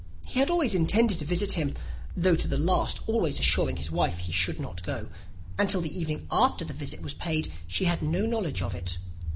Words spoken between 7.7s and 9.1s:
had no knowledge of it.